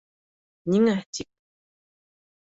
[0.75, 1.29] —Ниңә, тик?